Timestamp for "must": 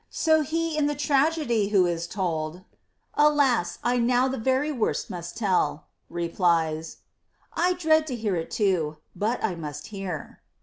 5.11-5.37, 9.53-9.89